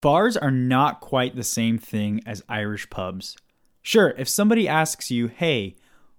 [0.00, 3.36] Bars are not quite the same thing as Irish pubs.
[3.82, 5.74] Sure, if somebody asks you, hey,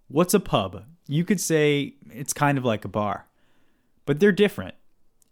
[0.09, 0.83] what's a pub?
[1.07, 3.27] You could say it's kind of like a bar.
[4.05, 4.75] But they're different.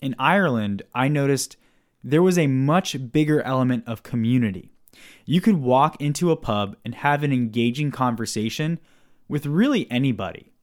[0.01, 1.57] In Ireland, I noticed
[2.01, 4.71] there was a much bigger element of community.
[5.25, 8.79] You could walk into a pub and have an engaging conversation
[9.27, 10.53] with really anybody.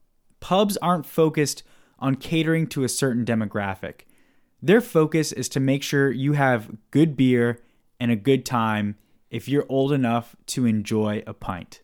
[0.40, 1.62] Pubs aren't focused
[1.98, 4.02] on catering to a certain demographic.
[4.62, 7.60] Their focus is to make sure you have good beer
[7.98, 8.96] and a good time
[9.30, 11.82] if you're old enough to enjoy a pint.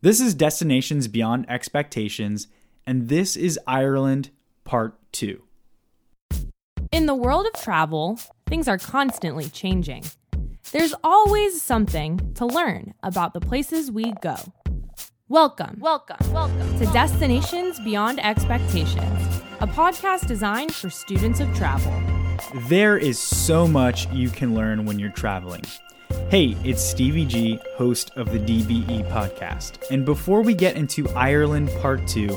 [0.00, 2.48] This is Destinations Beyond Expectations,
[2.86, 4.30] and this is Ireland
[4.64, 5.42] Part 2.
[6.90, 10.04] In the world of travel, things are constantly changing.
[10.72, 14.36] There's always something to learn about the places we go.
[15.28, 22.11] Welcome, welcome, welcome to Destinations Beyond Expectations, a podcast designed for students of travel.
[22.50, 25.62] There is so much you can learn when you're traveling.
[26.28, 29.82] Hey, it's Stevie G, host of the DBE podcast.
[29.90, 32.36] And before we get into Ireland Part 2,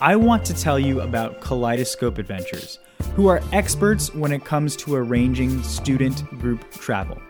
[0.00, 2.78] I want to tell you about Kaleidoscope Adventures,
[3.14, 7.20] who are experts when it comes to arranging student group travel.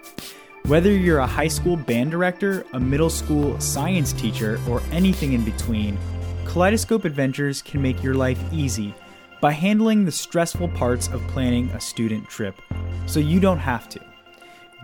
[0.66, 5.44] Whether you're a high school band director, a middle school science teacher, or anything in
[5.44, 5.98] between,
[6.44, 8.94] Kaleidoscope Adventures can make your life easy
[9.42, 12.62] by handling the stressful parts of planning a student trip
[13.06, 13.98] so you don't have to.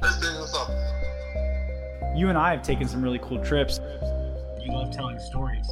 [0.00, 0.70] Let's do what's up.
[2.16, 3.80] You and I have taken some really cool trips.
[4.60, 5.68] You love telling stories.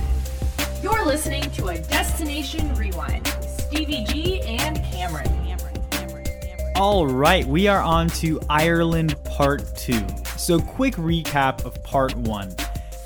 [0.75, 0.83] it.
[0.83, 5.27] You're listening to a Destination Rewind Stevie G and Cameron.
[5.47, 6.73] Cameron, Cameron, Cameron.
[6.77, 10.07] All right, we are on to Ireland Part 2.
[10.37, 12.55] So, quick recap of Part 1.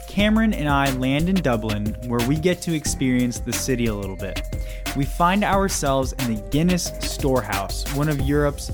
[0.09, 4.17] Cameron and I land in Dublin, where we get to experience the city a little
[4.17, 4.43] bit.
[4.95, 8.71] We find ourselves in the Guinness Storehouse, one of Europe's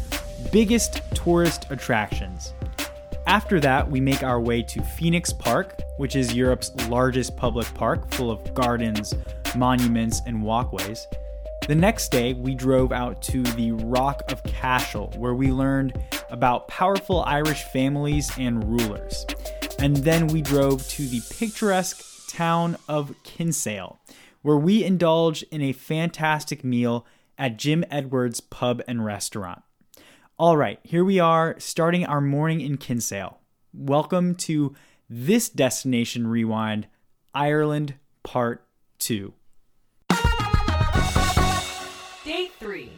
[0.50, 2.54] biggest tourist attractions.
[3.26, 8.10] After that, we make our way to Phoenix Park, which is Europe's largest public park,
[8.14, 9.14] full of gardens,
[9.54, 11.06] monuments, and walkways.
[11.66, 16.66] The next day, we drove out to the Rock of Cashel, where we learned about
[16.68, 19.26] powerful Irish families and rulers.
[19.78, 23.98] And then we drove to the picturesque town of Kinsale,
[24.42, 27.04] where we indulged in a fantastic meal
[27.36, 29.62] at Jim Edwards Pub and Restaurant.
[30.38, 33.40] All right, here we are starting our morning in Kinsale.
[33.74, 34.74] Welcome to
[35.08, 36.86] this Destination Rewind,
[37.34, 38.64] Ireland Part
[38.98, 39.32] 2.
[42.24, 42.92] Day three.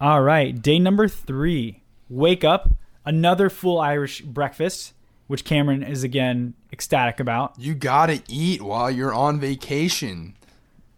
[0.00, 1.82] All right, day number three.
[2.08, 2.70] Wake up,
[3.04, 4.94] another full Irish breakfast,
[5.26, 7.58] which Cameron is again ecstatic about.
[7.58, 10.34] You gotta eat while you're on vacation.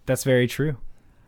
[0.06, 0.76] That's very true.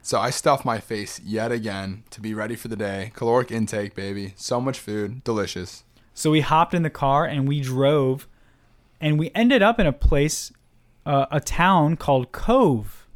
[0.03, 3.13] So I stuffed my face yet again to be ready for the day.
[3.15, 4.35] Caloric intake, baby.
[4.37, 5.25] So much food.
[5.25, 5.85] Delicious.
[6.15, 8.29] So we hopped in the car and we drove,
[9.03, 10.53] and we ended up in a place,
[11.05, 13.07] uh, a town called Cobh.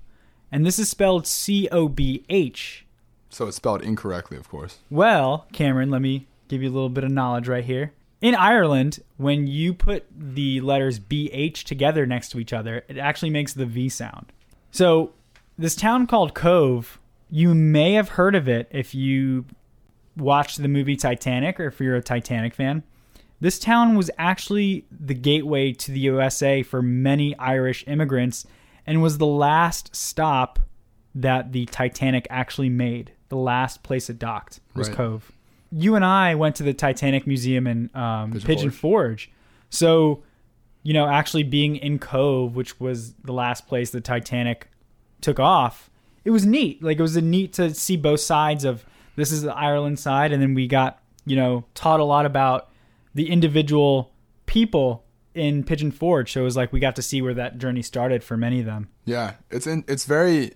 [0.52, 2.84] And this is spelled C O B H.
[3.30, 4.78] So it's spelled incorrectly, of course.
[4.90, 7.92] Well, Cameron, let me give you a little bit of knowledge right here.
[8.20, 13.30] In Ireland, when you put the letters BH together next to each other, it actually
[13.30, 14.32] makes the V sound.
[14.70, 15.12] So,
[15.58, 16.98] this town called Cobh,
[17.30, 19.44] you may have heard of it if you
[20.16, 22.82] watched the movie Titanic or if you're a Titanic fan.
[23.40, 28.46] This town was actually the gateway to the USA for many Irish immigrants
[28.86, 30.58] and was the last stop
[31.14, 33.12] that the Titanic actually made.
[33.28, 34.96] The last place it docked was Right.
[34.96, 35.32] Cobh.
[35.72, 39.30] You and I went to the Titanic Museum in um, Pigeon Pigeon, Forge.
[39.68, 40.22] So,
[40.82, 44.68] you know, actually being in Cobh, which was the last place the Titanic
[45.20, 45.90] took off,
[46.24, 46.82] it was neat.
[46.82, 48.84] Like it was a neat to see both sides of
[49.16, 52.70] this is the Ireland side, and then we got you know taught a lot about
[53.16, 54.12] the individual
[54.44, 55.02] people
[55.34, 56.32] in Pigeon Forge.
[56.32, 58.66] So it was like we got to see where that journey started for many of
[58.66, 58.88] them.
[59.06, 60.52] Yeah, it's in, it's very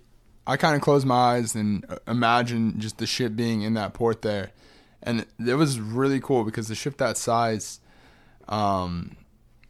[0.47, 3.95] I kind of closed my eyes and uh, imagined just the ship being in that
[3.95, 4.53] port there,
[5.03, 7.81] and it was really cool because the ship that size,
[8.49, 9.17] um,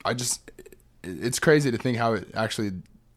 [0.04, 0.50] I just
[1.04, 2.72] it's crazy to think how it actually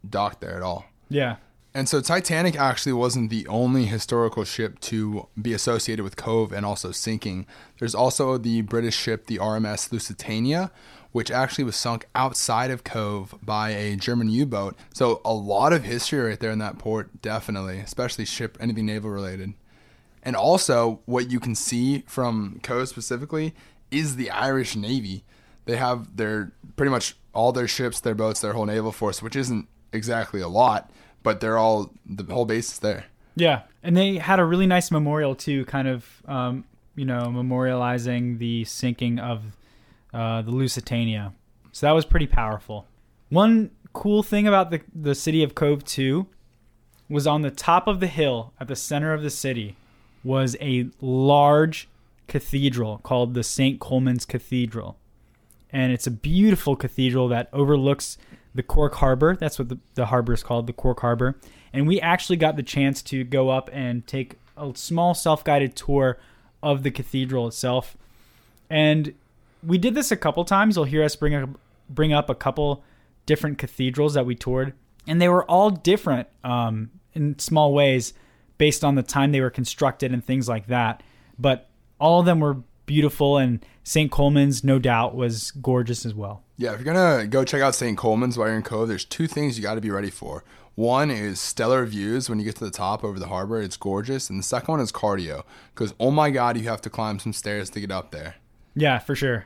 [0.08, 0.86] docked there at all.
[1.10, 1.38] Yeah.
[1.76, 6.66] And so Titanic actually wasn't the only historical ship to be associated with Cobh and
[6.66, 7.48] also sinking.
[7.80, 10.72] There's also the British ship, the RMS Lusitania,
[11.14, 14.76] which actually was sunk outside of Cobh by a German U boat.
[14.94, 19.10] So a lot of history right there in that port, definitely, especially ship, anything naval
[19.10, 19.54] related.
[20.22, 23.56] And also, what you can see from Cobh specifically
[23.90, 25.24] is the Irish Navy.
[25.66, 29.36] They have their pretty much all their ships, their boats, their whole naval force, which
[29.36, 30.92] isn't exactly a lot
[31.24, 33.06] but they're all the whole base is there.
[33.36, 36.66] Yeah, and they had a really nice memorial too, kind of um,
[36.96, 39.44] you know memorializing the sinking of
[40.14, 41.34] uh, the Lusitania.
[41.72, 42.86] So that was pretty powerful.
[43.30, 46.28] One cool thing about the the city of Cobh too
[47.10, 49.76] was on the top of the hill at the center of the city
[50.24, 51.88] was a large
[52.28, 53.80] cathedral called the St.
[53.80, 54.98] Colman's Cathedral.
[55.70, 58.18] And it's a beautiful cathedral that overlooks
[58.56, 59.36] the Cork Harbor.
[59.36, 61.38] That's what the, the harbor is called, the Cork Harbor.
[61.72, 65.76] And we actually got the chance to go up and take a small self guided
[65.76, 66.18] tour
[66.62, 67.98] of the cathedral itself.
[68.70, 69.14] And
[69.66, 70.76] we did this a couple times.
[70.76, 71.50] You'll hear us bring up,
[71.90, 72.84] bring up a couple
[73.26, 74.74] different cathedrals that we toured.
[75.08, 78.14] And they were all different um, in small ways
[78.58, 81.04] based on the time they were constructed and things like that.
[81.38, 81.70] But
[82.00, 84.12] all of them were beautiful, and St.
[84.12, 86.44] Colman's, no doubt, was gorgeous as well.
[86.58, 87.98] Yeah, if you're gonna go check out St.
[87.98, 90.44] Colman's while you're in Cobh, there's two things you got to be ready for.
[90.76, 94.30] One is stellar views when you get to the top over the harbor; it's gorgeous,
[94.30, 95.44] and the second one is cardio
[95.74, 98.36] because oh my god, you have to climb some stairs to get up there.
[98.76, 99.46] Yeah, for sure.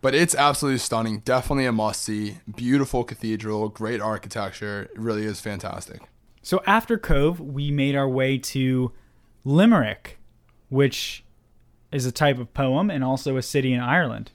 [0.00, 1.18] But it's absolutely stunning.
[1.20, 2.38] Definitely a must see.
[2.54, 4.88] Beautiful cathedral, great architecture.
[4.94, 6.02] It really is fantastic.
[6.42, 8.92] So after Cobh, we made our way to
[9.44, 10.18] Limerick,
[10.68, 11.24] which
[11.92, 14.30] is a type of poem and also a city in Ireland.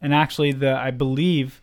[0.00, 1.60] And actually, the I believe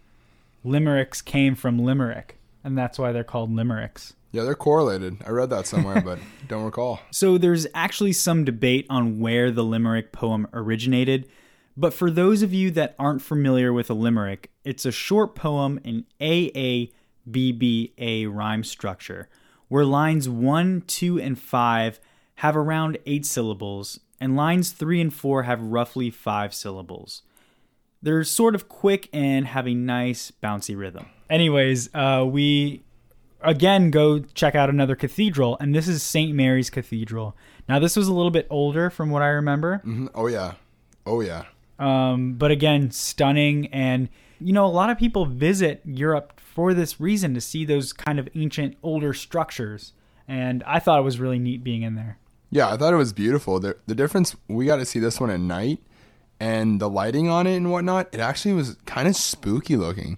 [0.63, 4.13] limericks came from Limerick, and that's why they're called limericks.
[4.31, 5.17] Yeah, they're correlated.
[5.25, 6.17] I read that somewhere, but
[6.47, 7.01] don't recall.
[7.11, 11.27] So there's actually some debate on where the limerick poem originated.
[11.75, 15.79] But for those of you that aren't familiar with a limerick, it's a short poem
[15.83, 16.93] in AABBA
[18.33, 19.27] rhyme structure,
[19.67, 21.99] where lines 1, 2, and 5
[22.35, 27.23] have around 8 syllables, and lines 3 and 4 have roughly 5 syllables.
[28.01, 31.07] They're sort of quick and have a nice bouncy rhythm.
[31.29, 32.83] Anyways, uh, we
[33.41, 36.33] again go check out another cathedral, and this is St.
[36.33, 37.35] Mary's Cathedral.
[37.67, 39.77] Now, this was a little bit older from what I remember.
[39.79, 40.53] hmm Oh yeah,
[41.05, 41.45] oh yeah.
[41.79, 43.67] Um, but again, stunning.
[43.67, 44.09] And,
[44.39, 48.19] you know, a lot of people visit Europe for this reason to see those kind
[48.19, 49.93] of ancient, older structures.
[50.27, 52.17] And I thought it was really neat being in there.
[52.53, 53.59] Yeah, I thought it was beautiful.
[53.61, 55.79] The, the difference, we got to see this one at night,
[56.39, 60.17] and the lighting on it and whatnot, it actually was kind of spooky looking.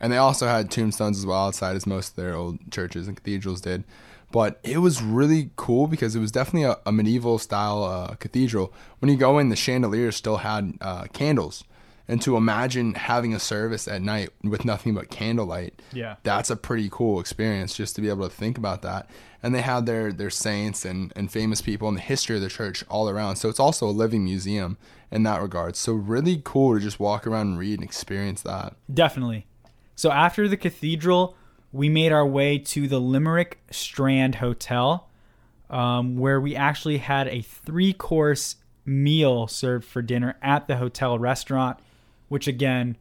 [0.00, 3.16] And they also had tombstones as well outside, as most of their old churches and
[3.16, 3.84] cathedrals did.
[4.30, 8.72] But it was really cool because it was definitely a, a medieval style uh, cathedral.
[9.00, 11.64] When you go in, the chandeliers still had uh, candles.
[12.08, 16.16] And to imagine having a service at night with nothing but candlelight, Yeah.
[16.24, 19.08] that's a pretty cool experience just to be able to think about that.
[19.42, 22.48] And they had their their saints and, and famous people and the history of the
[22.48, 23.36] church all around.
[23.36, 24.76] So it's also a living museum
[25.10, 25.76] in that regard.
[25.76, 28.74] So really cool to just walk around and read and experience that.
[28.92, 29.46] Definitely.
[29.94, 31.36] So after the cathedral,
[31.72, 35.08] we made our way to the Limerick Strand Hotel,
[35.70, 41.18] um, where we actually had a three course meal served for dinner at the hotel
[41.18, 41.78] restaurant,
[42.32, 42.96] which again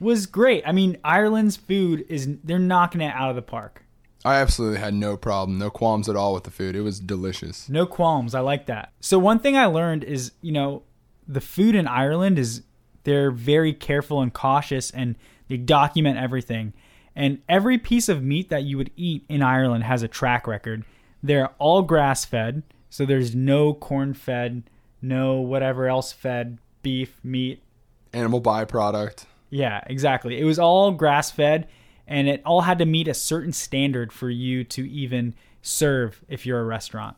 [0.00, 0.62] was great.
[0.66, 3.84] I mean, Ireland's food is, they're knocking it out of the park.
[4.24, 6.74] I absolutely had no problem, no qualms at all with the food.
[6.74, 7.68] It was delicious.
[7.68, 8.34] No qualms.
[8.34, 8.92] I like that.
[9.00, 10.82] So one thing I learned is, you know,
[11.28, 12.62] the food in Ireland is
[13.04, 15.14] they're very careful and cautious and
[15.48, 16.72] they document everything.
[17.14, 20.84] And every piece of meat that you would eat in Ireland has a track record.
[21.22, 24.62] They're all grass fed, so there's no corn fed,
[25.02, 27.62] no whatever else fed beef, meat.
[28.12, 29.24] Animal byproduct.
[29.50, 30.40] Yeah, exactly.
[30.40, 31.68] It was all grass fed
[32.06, 36.44] and it all had to meet a certain standard for you to even serve if
[36.44, 37.16] you're a restaurant.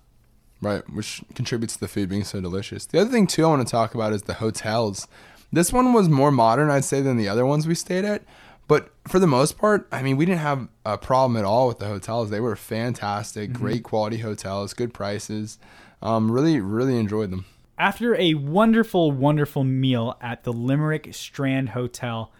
[0.60, 2.86] Right, which contributes to the food being so delicious.
[2.86, 5.08] The other thing too I want to talk about is the hotels.
[5.50, 8.22] This one was more modern, I'd say, than the other ones we stayed at.
[8.68, 11.78] But for the most part, I mean, we didn't have a problem at all with
[11.78, 12.30] the hotels.
[12.30, 15.58] They were fantastic, great quality hotels, good prices.
[16.00, 17.44] Um, really, really enjoyed them.
[17.78, 22.32] After a wonderful, wonderful meal at the Limerick Strand Hotel,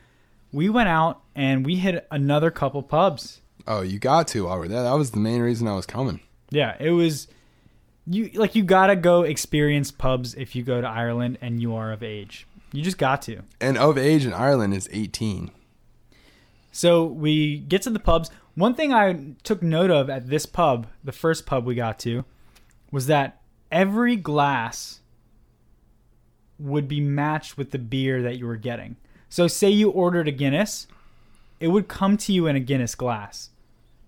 [0.53, 3.41] we went out and we hit another couple pubs.
[3.67, 4.83] Oh, you got to while we're there.
[4.83, 6.21] That was the main reason I was coming.
[6.51, 7.29] Yeah, it was
[8.07, 11.93] you like you gotta go experience pubs if you go to Ireland and you are
[11.93, 12.47] of age.
[12.73, 13.43] You just got to.
[13.61, 15.51] And of age in Ireland is 18.
[16.73, 18.31] So we get to the pubs.
[18.55, 22.25] One thing I took note of at this pub, the first pub we got to,
[22.91, 25.01] was that every glass
[26.59, 28.97] would be matched with the beer that you were getting.
[29.29, 30.87] So say you ordered a Guinness,
[31.61, 33.51] it would come to you in a Guinness glass.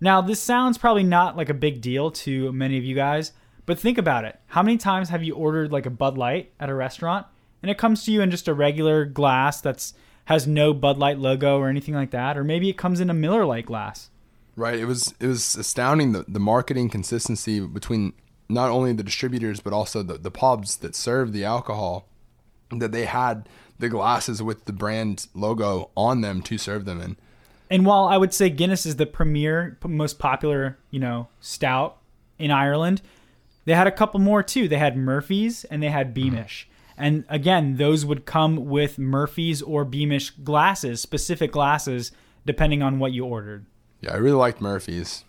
[0.00, 3.32] Now, this sounds probably not like a big deal to many of you guys,
[3.64, 4.38] but think about it.
[4.48, 7.26] How many times have you ordered like a Bud Light at a restaurant
[7.62, 9.94] and it comes to you in just a regular glass that's
[10.26, 13.14] has no Bud Light logo or anything like that, or maybe it comes in a
[13.14, 14.10] Miller Lite glass.
[14.56, 14.78] Right.
[14.78, 18.12] It was it was astounding the, the marketing consistency between
[18.48, 22.06] not only the distributors but also the, the pubs that serve the alcohol
[22.78, 27.16] that they had the glasses with the brand logo on them to serve them in.
[27.70, 31.98] And while I would say Guinness is the premier, most popular, you know, stout
[32.38, 33.02] in Ireland,
[33.64, 34.68] they had a couple more too.
[34.68, 36.68] They had Murphy's and they had Beamish.
[36.96, 42.12] And again, those would come with Murphy's or Beamish glasses, specific glasses,
[42.46, 43.66] depending on what you ordered.
[44.00, 45.24] Yeah, I really liked Murphy's.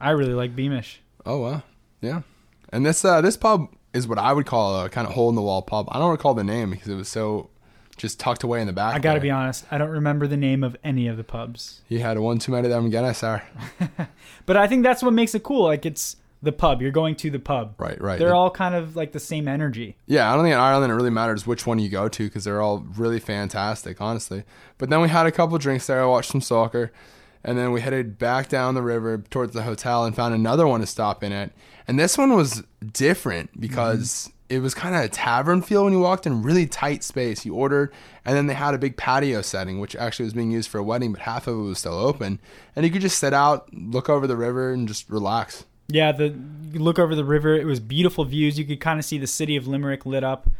[0.00, 1.00] I really like Beamish.
[1.24, 1.62] Oh wow.
[2.00, 2.22] Yeah.
[2.70, 5.34] And this uh this pub is what I would call a kind of hole in
[5.34, 5.88] the wall pub.
[5.90, 7.50] I don't recall the name because it was so
[7.96, 8.94] just tucked away in the back.
[8.94, 11.80] I got to be honest, I don't remember the name of any of the pubs.
[11.88, 13.48] He had one too many of them Guinness there.
[14.46, 15.64] But I think that's what makes it cool.
[15.64, 16.80] Like it's the pub.
[16.80, 17.74] You're going to the pub.
[17.78, 18.18] Right, right.
[18.18, 19.96] They're all kind of like the same energy.
[20.06, 22.44] Yeah, I don't think in Ireland it really matters which one you go to because
[22.44, 24.44] they're all really fantastic, honestly.
[24.78, 26.00] But then we had a couple drinks there.
[26.00, 26.92] I watched some soccer,
[27.46, 30.80] and then we headed back down the river towards the hotel and found another one
[30.80, 31.52] to stop in at.
[31.86, 34.56] And this one was different because mm-hmm.
[34.56, 37.46] it was kind of a tavern feel when you walked in, really tight space.
[37.46, 37.92] You ordered,
[38.24, 40.82] and then they had a big patio setting, which actually was being used for a
[40.82, 42.40] wedding, but half of it was still open,
[42.74, 45.64] and you could just sit out, look over the river, and just relax.
[45.86, 46.36] Yeah, the
[46.72, 47.54] you look over the river.
[47.54, 48.58] It was beautiful views.
[48.58, 50.50] You could kind of see the city of Limerick lit up,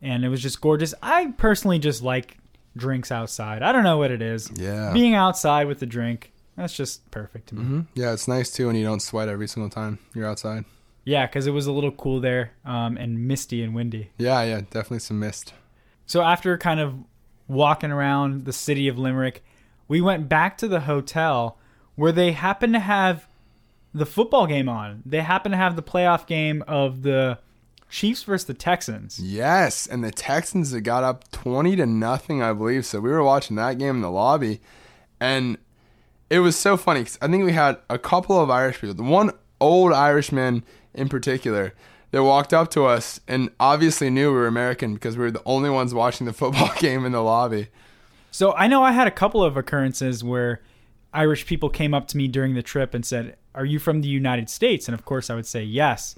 [0.00, 0.94] and it was just gorgeous.
[1.02, 2.38] I personally just like
[2.76, 3.62] drinks outside.
[3.62, 4.50] I don't know what it is.
[4.54, 4.92] Yeah.
[4.92, 7.62] being outside with the drink, that's just perfect to me.
[7.64, 10.64] hmm Yeah, it's nice too, and you don't sweat every single time you're outside.
[11.04, 14.10] Yeah, because it was a little cool there, um, and misty and windy.
[14.18, 15.54] Yeah, yeah, definitely some mist.
[16.06, 16.94] So after kind of
[17.48, 19.42] walking around the city of Limerick,
[19.88, 21.58] we went back to the hotel
[21.96, 23.26] where they happened to have
[23.92, 25.02] the football game on.
[25.04, 27.38] They happened to have the playoff game of the
[27.90, 29.18] Chiefs versus the Texans.
[29.20, 32.86] Yes, and the Texans had got up twenty to nothing, I believe.
[32.86, 34.60] So we were watching that game in the lobby,
[35.20, 35.58] and
[36.30, 38.94] it was so funny I think we had a couple of Irish people.
[38.94, 41.74] The one old Irishman in particular
[42.12, 45.42] that walked up to us and obviously knew we were American because we were the
[45.44, 47.68] only ones watching the football game in the lobby.
[48.30, 50.60] So I know I had a couple of occurrences where
[51.12, 54.08] Irish people came up to me during the trip and said, "Are you from the
[54.08, 56.14] United States?" And of course I would say yes.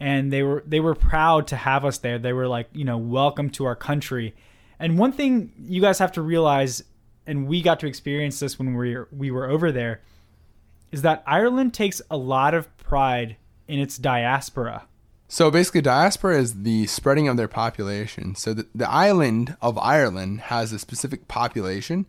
[0.00, 2.18] And they were they were proud to have us there.
[2.18, 4.34] They were like, you know, welcome to our country.
[4.78, 6.82] And one thing you guys have to realize
[7.26, 10.00] and we got to experience this when we were, we were over there
[10.90, 13.36] is that Ireland takes a lot of pride
[13.68, 14.86] in its diaspora.
[15.28, 18.34] So basically, diaspora is the spreading of their population.
[18.34, 22.06] So the, the island of Ireland has a specific population,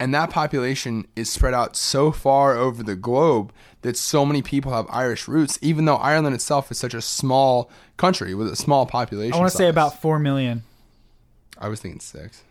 [0.00, 3.52] and that population is spread out so far over the globe
[3.84, 7.70] that so many people have Irish roots, even though Ireland itself is such a small
[7.98, 9.34] country with a small population.
[9.34, 10.62] I want to say about 4 million.
[11.58, 12.42] I was thinking six.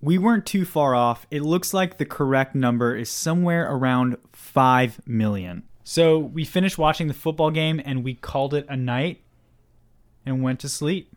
[0.00, 1.26] We weren't too far off.
[1.28, 5.64] It looks like the correct number is somewhere around 5 million.
[5.82, 9.22] So we finished watching the football game and we called it a night
[10.24, 11.10] and went to sleep.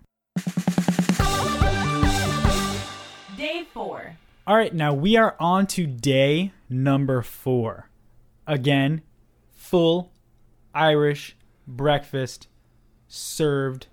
[3.37, 4.15] Day four.
[4.47, 7.87] All right, now we are on to day number four.
[8.47, 9.03] Again,
[9.69, 10.11] full
[10.73, 11.35] Irish
[11.67, 12.47] breakfast
[13.07, 13.85] served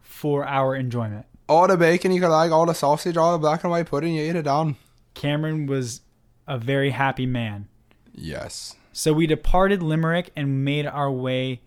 [0.00, 1.26] for our enjoyment.
[1.46, 4.14] All the bacon you could like, all the sausage, all the black and white pudding,
[4.14, 4.76] you eat it down.
[5.12, 6.00] Cameron was
[6.48, 7.68] a very happy man.
[8.14, 8.76] Yes.
[8.94, 11.60] So we departed Limerick and made our way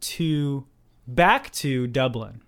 [0.00, 0.66] to
[1.06, 2.40] back to Dublin.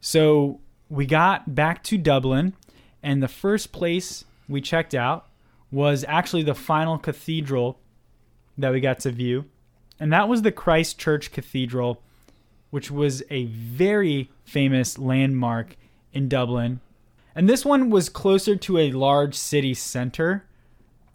[0.00, 2.54] So we got back to Dublin,
[3.02, 5.26] and the first place we checked out
[5.70, 7.78] was actually the final cathedral
[8.56, 9.44] that we got to view,
[9.98, 12.02] and that was the Christ Church Cathedral,
[12.70, 15.76] which was a very famous landmark
[16.12, 16.80] in Dublin.
[17.34, 20.44] And this one was closer to a large city center,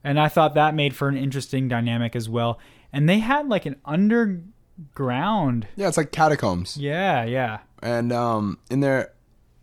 [0.04, 2.60] and I thought that made for an interesting dynamic as well.
[2.94, 5.68] And they had like an underground.
[5.76, 6.78] Yeah, it's like catacombs.
[6.78, 7.60] Yeah, yeah.
[7.82, 9.14] And um, in there,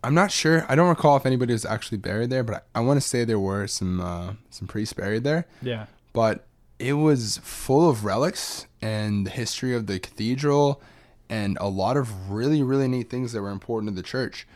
[0.03, 0.65] I'm not sure.
[0.69, 3.25] I don't recall if anybody was actually buried there, but I, I want to say
[3.25, 5.47] there were some uh, some priests buried there.
[5.63, 5.87] Yeah.
[6.13, 6.48] But
[6.79, 10.81] it was full of relics and the history of the cathedral
[11.29, 14.47] and a lot of really, really neat things that were important to the church.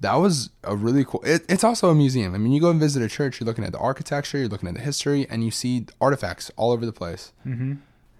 [0.00, 1.22] That was a really cool.
[1.24, 2.34] It, it's also a museum.
[2.34, 4.68] I mean, you go and visit a church, you're looking at the architecture, you're looking
[4.68, 7.32] at the history, and you see artifacts all over the place.
[7.46, 7.74] Mm-hmm.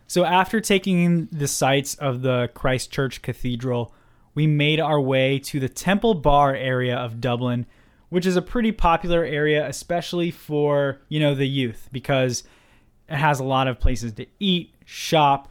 [0.06, 3.92] So after taking in the sights of the Christ Church Cathedral,
[4.34, 7.66] we made our way to the Temple Bar area of Dublin,
[8.10, 12.44] which is a pretty popular area, especially for you know the youth, because
[13.12, 15.48] it has a lot of places to eat, shop,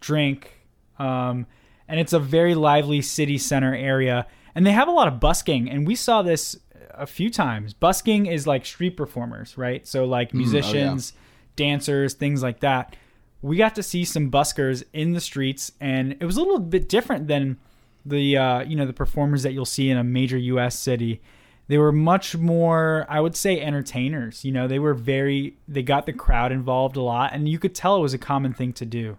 [0.00, 0.64] drink,
[0.98, 1.46] um,
[1.88, 4.26] and it's a very lively city center area.
[4.54, 6.56] And they have a lot of busking, and we saw this
[6.94, 7.74] a few times.
[7.74, 9.86] Busking is like street performers, right?
[9.86, 11.12] So like musicians,
[11.56, 12.96] dancers, things like that.
[13.40, 16.88] We got to see some buskers in the streets, and it was a little bit
[16.88, 17.58] different than
[18.04, 20.78] the uh, you know the performers that you'll see in a major U.S.
[20.78, 21.20] city.
[21.68, 24.44] They were much more, I would say, entertainers.
[24.44, 27.74] You know, they were very, they got the crowd involved a lot, and you could
[27.74, 29.18] tell it was a common thing to do.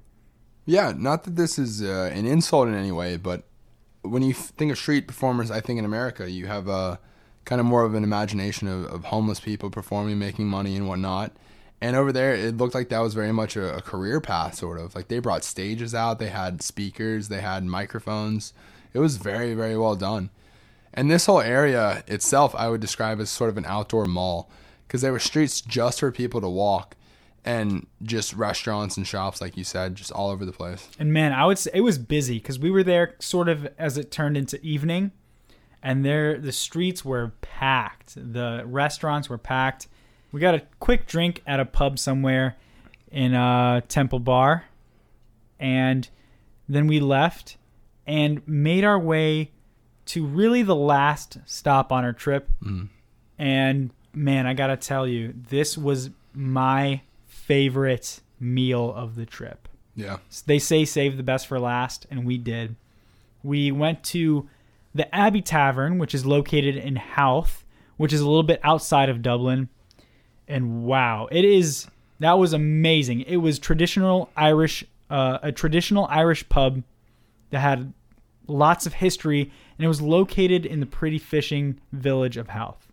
[0.65, 3.43] Yeah, not that this is uh, an insult in any way, but
[4.01, 6.97] when you think of street performers, I think in America you have uh,
[7.45, 11.31] kind of more of an imagination of, of homeless people performing, making money and whatnot.
[11.81, 14.79] And over there, it looked like that was very much a, a career path, sort
[14.79, 14.95] of.
[14.95, 18.53] Like they brought stages out, they had speakers, they had microphones.
[18.93, 20.29] It was very, very well done.
[20.93, 24.49] And this whole area itself, I would describe as sort of an outdoor mall
[24.87, 26.95] because there were streets just for people to walk
[27.45, 30.89] and just restaurants and shops, like you said, just all over the place.
[30.99, 33.97] And man, I would say it was busy because we were there sort of as
[33.97, 35.11] it turned into evening,
[35.81, 38.15] and there the streets were packed.
[38.15, 39.87] The restaurants were packed.
[40.31, 42.57] We got a quick drink at a pub somewhere
[43.11, 44.65] in a Temple Bar,
[45.59, 46.09] and
[46.67, 47.57] then we left
[48.05, 49.51] and made our way
[50.09, 52.49] to really the last stop on our trip.
[53.37, 59.67] And man, I gotta tell you, this was my favorite meal of the trip.
[59.95, 60.17] Yeah.
[60.45, 62.75] They say save the best for last, and we did.
[63.43, 64.49] We went to
[64.95, 67.63] the Abbey Tavern, which is located in Howth,
[67.97, 69.69] which is a little bit outside of Dublin.
[70.47, 71.87] And wow, it is
[72.19, 73.21] that was amazing.
[73.21, 76.83] It was traditional Irish, uh, a traditional Irish pub
[77.51, 77.93] that had
[78.47, 82.91] lots of history, and it was located in the pretty fishing village of Howth.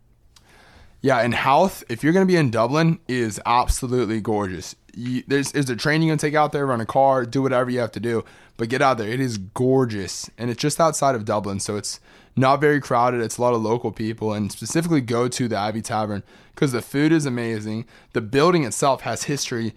[1.03, 4.77] Yeah, and Howth, if you're going to be in Dublin, is absolutely gorgeous.
[4.95, 7.71] You, there's, there's a train you can take out there, run a car, do whatever
[7.71, 8.25] you have to do,
[8.57, 9.09] but get out there.
[9.09, 11.99] It is gorgeous, and it's just outside of Dublin, so it's
[12.37, 13.21] not very crowded.
[13.21, 16.23] It's a lot of local people, and specifically go to the Abbey Tavern
[16.55, 17.85] because the food is amazing.
[18.13, 19.75] The building itself has history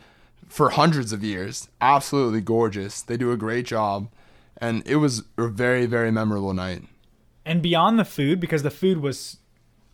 [0.47, 1.69] for hundreds of years.
[1.81, 3.01] Absolutely gorgeous.
[3.01, 4.09] They do a great job,
[4.57, 6.83] and it was a very, very memorable night.
[7.49, 9.37] And beyond the food because the food was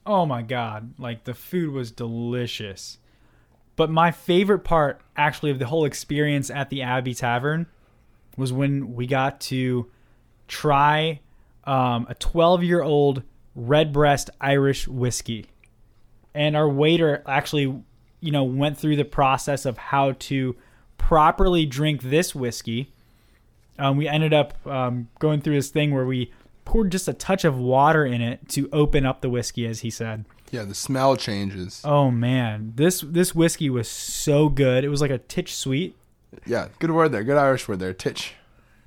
[0.05, 2.99] oh my god like the food was delicious.
[3.77, 7.67] But my favorite part actually of the whole experience at the abbey tavern
[8.35, 9.89] was when we got to
[10.49, 11.21] try
[11.63, 13.23] um, a 12 year old
[13.55, 15.45] redbreast irish whiskey.
[16.33, 17.81] And our waiter actually
[18.19, 20.57] you know went through the process of how to
[20.97, 22.91] properly drink this whiskey.
[23.79, 26.33] Um, we ended up um, going through this thing where we
[26.65, 29.89] poured just a touch of water in it to open up the whiskey, as he
[29.89, 30.25] said.
[30.51, 31.81] Yeah, the smell changes.
[31.83, 34.83] Oh man, this this whiskey was so good.
[34.83, 35.95] It was like a titch sweet.
[36.45, 37.23] Yeah, good word there.
[37.23, 37.93] Good Irish word there.
[37.93, 38.33] Titch.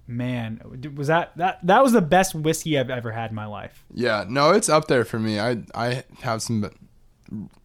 [0.06, 0.60] Man,
[0.94, 3.84] was that that that was the best whiskey I've ever had in my life.
[3.92, 5.38] Yeah, no, it's up there for me.
[5.38, 6.70] I I have some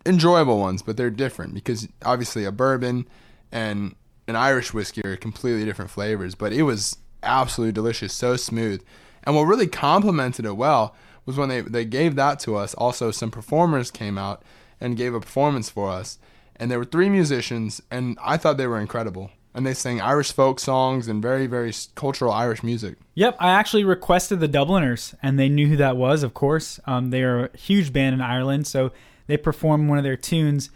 [0.06, 3.08] enjoyable ones, but they're different because obviously a bourbon
[3.52, 3.96] and
[4.28, 6.36] an Irish whiskey are completely different flavors.
[6.36, 8.84] But it was absolutely delicious, so smooth.
[9.24, 12.74] And what really complemented it well was when they they gave that to us.
[12.74, 14.44] Also, some performers came out
[14.80, 16.20] and gave a performance for us,
[16.56, 19.32] and there were three musicians, and I thought they were incredible.
[19.56, 22.98] And they sang Irish folk songs and very very cultural Irish music.
[23.14, 26.24] Yep, I actually requested the Dubliners, and they knew who that was.
[26.24, 28.92] Of course, um, they are a huge band in Ireland, so
[29.28, 30.72] they performed one of their tunes.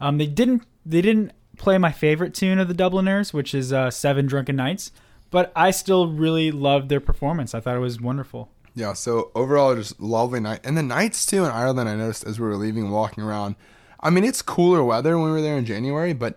[0.00, 3.90] Um, they didn't they didn't play my favorite tune of the Dubliners, which is uh,
[3.90, 4.90] Seven Drunken Nights,
[5.32, 7.54] but I still really loved their performance.
[7.54, 8.50] I thought it was wonderful.
[8.76, 10.60] Yeah, so overall, just lovely night.
[10.62, 13.56] And the nights too in Ireland, I noticed as we were leaving, walking around.
[13.98, 16.36] I mean, it's cooler weather when we were there in January, but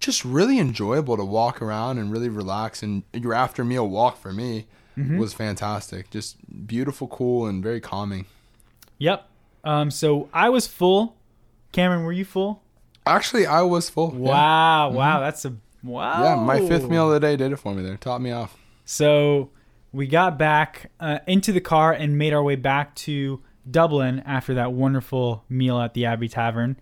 [0.00, 2.82] just really enjoyable to walk around and really relax.
[2.82, 6.10] And your after meal walk for me was fantastic.
[6.10, 8.24] Just beautiful, cool, and very calming.
[8.98, 9.28] Yep.
[9.62, 11.16] Um, so I was full.
[11.72, 12.62] Cameron, were you full?
[13.04, 14.12] Actually, I was full.
[14.12, 14.30] Yeah.
[14.30, 16.22] Wow, wow, that's a wow.
[16.22, 17.96] Yeah, my fifth meal of the day did it for me there.
[17.96, 18.56] Topped me off.
[18.84, 19.50] So
[19.92, 24.54] we got back uh, into the car and made our way back to Dublin after
[24.54, 26.76] that wonderful meal at the Abbey Tavern.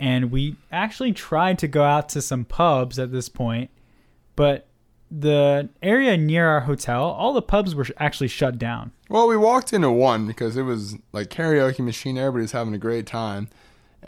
[0.00, 3.70] and we actually tried to go out to some pubs at this point,
[4.36, 4.66] but
[5.10, 8.92] the area near our hotel, all the pubs were actually shut down.
[9.08, 12.18] Well, we walked into one because it was like karaoke machine.
[12.18, 13.48] Everybody's having a great time.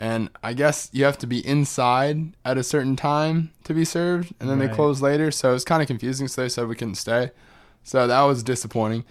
[0.01, 4.33] And I guess you have to be inside at a certain time to be served,
[4.39, 4.69] and then Right.
[4.69, 5.29] they close later.
[5.29, 6.27] So it was kind of confusing.
[6.27, 7.29] So they said we couldn't stay.
[7.83, 9.03] So that was disappointing.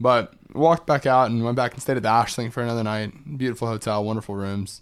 [0.00, 3.36] But walked back out and went back and stayed at the Ashling for another night.
[3.36, 4.80] Beautiful hotel, wonderful rooms.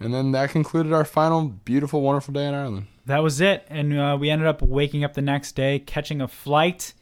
[0.00, 2.86] And then that concluded our final beautiful, wonderful day in Ireland.
[3.04, 3.66] That was it.
[3.68, 6.94] And uh, we ended up waking up the next day, catching a flight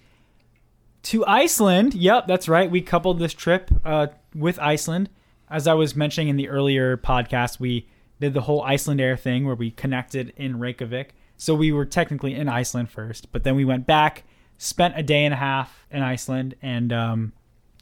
[1.04, 1.94] to Iceland.
[1.94, 2.68] Yep, that's right.
[2.70, 5.08] We coupled this trip uh, with Iceland.
[5.54, 7.86] As I was mentioning in the earlier podcast, we
[8.20, 11.14] did the whole Iceland Air thing where we connected in Reykjavik.
[11.36, 14.24] So we were technically in Iceland first, but then we went back,
[14.58, 17.32] spent a day and a half in Iceland, and um,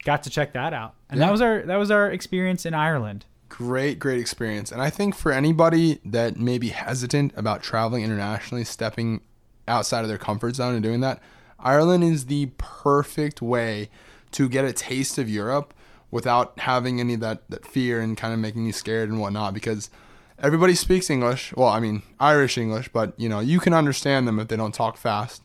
[0.05, 0.97] got to check that out.
[1.09, 1.27] And Yeah.
[1.27, 3.25] that was our that was our experience in Ireland.
[3.49, 8.65] great great experience and i think for anybody that may be hesitant about traveling internationally
[8.65, 9.21] stepping
[9.69, 11.21] outside of their comfort zone and doing that
[11.61, 13.91] ireland is the perfect way
[14.31, 15.75] to get a taste of europe
[16.13, 19.53] without having any of that, that fear and kind of making you scared and whatnot
[19.53, 19.91] because
[20.39, 24.39] everybody speaks english well i mean irish english but you know you can understand them
[24.39, 25.43] if they don't talk fast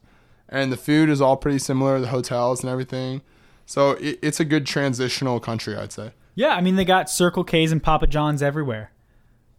[0.49, 3.21] and the food is all pretty similar the hotels and everything
[3.65, 7.43] so it, it's a good transitional country i'd say Yeah, I mean they got Circle
[7.45, 8.91] K's and Papa John's everywhere.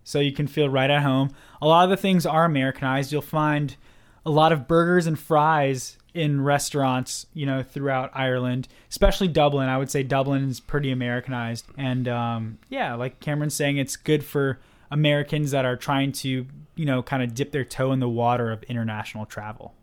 [0.05, 1.31] So you can feel right at home.
[1.61, 3.11] A lot of the things are Americanized.
[3.11, 3.75] You'll find
[4.25, 9.69] a lot of burgers and fries in restaurants, you know, throughout Ireland, especially Dublin.
[9.69, 11.67] I would say Dublin is pretty Americanized.
[11.77, 14.59] And um, yeah, like Cameron's saying, it's good for
[14.91, 18.51] Americans that are trying to, you know, kind of dip their toe in the water
[18.51, 19.75] of international travel.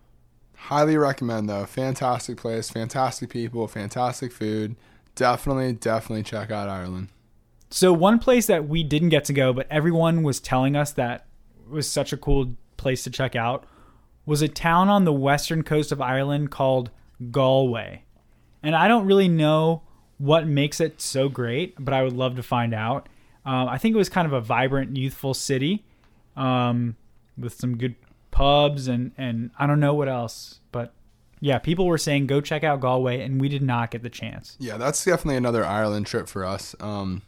[0.56, 1.65] Highly recommend though.
[1.65, 4.76] Fantastic place, fantastic people, fantastic food.
[5.15, 7.08] Definitely, definitely check out Ireland.
[7.69, 11.26] So one place that we didn't get to go, but everyone was telling us that
[11.69, 13.65] was such a cool place to check out,
[14.25, 16.89] was a town on the western coast of Ireland called
[17.31, 18.03] Galway.
[18.63, 19.83] And I don't really know
[20.17, 23.07] what makes it so great, but I would love to find out.
[23.45, 25.85] Um, I think it was kind of a vibrant, youthful city
[26.35, 26.95] um,
[27.38, 27.95] with some good
[28.31, 30.59] pubs and, and I don't know what else.
[30.71, 30.93] But
[31.39, 34.57] yeah, people were saying go check out Galway, and we did not get the chance.
[34.59, 36.75] Yeah, that's definitely another Ireland trip for us.
[36.79, 37.21] Um,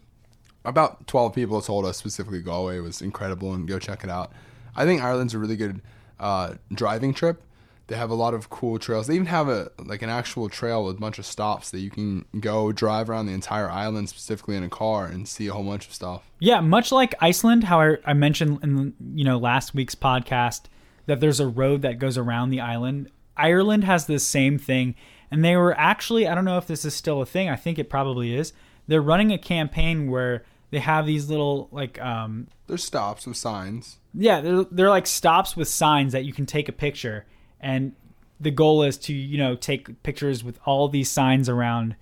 [0.66, 4.32] about 12 people told us specifically Galway was incredible and go check it out.
[4.76, 5.82] I think Ireland's a really good
[6.20, 7.42] uh, driving trip.
[7.88, 9.08] They have a lot of cool trails.
[9.08, 11.90] They even have a like an actual trail with a bunch of stops that you
[11.90, 15.64] can go drive around the entire island specifically in a car and see a whole
[15.64, 16.30] bunch of stuff.
[16.40, 20.64] Yeah, much like Iceland, how I, I mentioned in you know last week's podcast
[21.06, 23.10] that there's a road that goes around the island.
[23.38, 24.96] Ireland has the same thing,
[25.32, 27.48] and they were actually I don't know if this is still a thing.
[27.48, 28.52] I think it probably is.
[28.88, 33.98] They're running a campaign where they have these little like um There's stops with signs.
[34.14, 37.26] yeah they're they're like stops with signs that you can take a picture,
[37.60, 37.94] and
[38.40, 41.96] the goal is to you know take pictures with all these signs around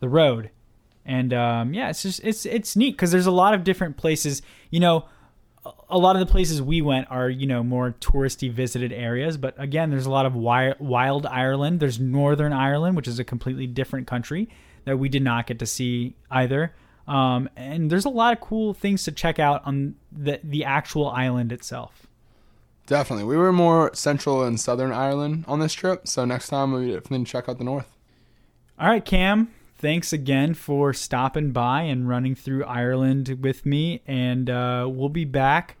[0.00, 0.50] the road.
[1.04, 4.40] And um, yeah it's just it's it's neat because there's a lot of different places.
[4.70, 5.06] You know
[5.66, 9.36] a- a lot of the places we went are you know more touristy visited areas.
[9.36, 11.80] But again there's a lot of wild ireland.
[11.80, 14.48] There's northern ireland which is a completely different country
[14.84, 16.74] that we did not get to see either
[17.12, 21.08] um, and there's a lot of cool things to check out on the the actual
[21.08, 22.06] island itself
[22.86, 23.24] Definitely.
[23.24, 27.24] We were more central and southern Ireland on this trip, so next time we definitely
[27.24, 27.96] check out the north.
[28.78, 29.52] All right, Cam.
[29.76, 34.02] Thanks again for stopping by and running through Ireland with me.
[34.06, 35.76] And uh, we'll be back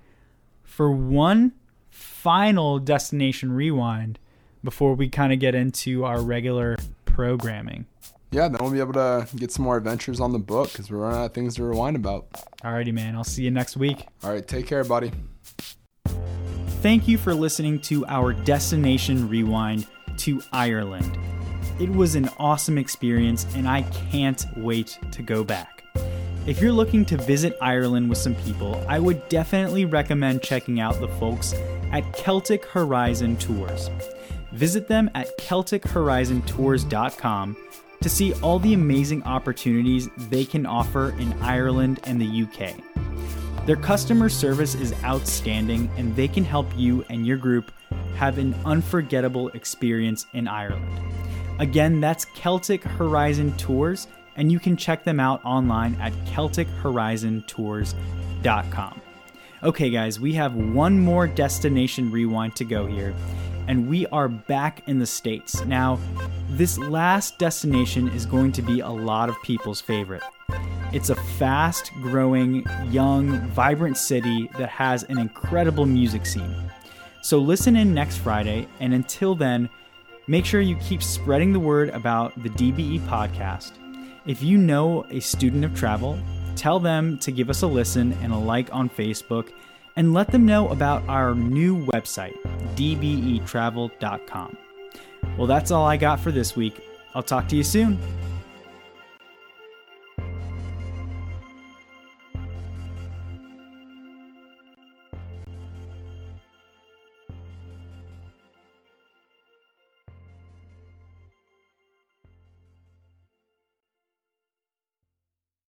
[0.62, 1.52] for one
[1.90, 4.18] final destination rewind
[4.64, 7.86] before we kind of get into our regular programming.
[8.32, 11.00] Yeah, then we'll be able to get some more adventures on the book because we're
[11.00, 12.32] running out of things to rewind about.
[12.62, 13.14] Alrighty, man.
[13.14, 14.06] I'll see you next week.
[14.24, 15.12] All right, take care, buddy.
[16.80, 21.18] Thank you for listening to our destination rewind to Ireland.
[21.78, 25.84] It was an awesome experience, and I can't wait to go back.
[26.46, 30.98] If you're looking to visit Ireland with some people, I would definitely recommend checking out
[31.00, 31.52] the folks
[31.92, 33.90] at Celtic Horizon Tours.
[34.52, 37.56] Visit them at CelticHorizonTours.com
[38.02, 42.74] to see all the amazing opportunities they can offer in Ireland and the UK.
[43.66, 47.72] Their customer service is outstanding and they can help you and your group
[48.16, 50.88] have an unforgettable experience in Ireland.
[51.58, 59.00] Again, that's Celtic Horizon Tours, and you can check them out online at CelticHorizonTours.com.
[59.62, 63.14] Okay, guys, we have one more destination rewind to go here,
[63.68, 65.64] and we are back in the States.
[65.64, 65.98] Now,
[66.50, 70.22] this last destination is going to be a lot of people's favorite.
[70.92, 76.54] It's a fast growing, young, vibrant city that has an incredible music scene.
[77.22, 79.70] So listen in next Friday, and until then,
[80.26, 83.72] make sure you keep spreading the word about the DBE podcast.
[84.26, 86.18] If you know a student of travel,
[86.56, 89.50] tell them to give us a listen and a like on Facebook,
[89.96, 92.36] and let them know about our new website,
[92.76, 94.56] dbetravel.com.
[95.36, 96.80] Well, that's all I got for this week.
[97.14, 97.98] I'll talk to you soon.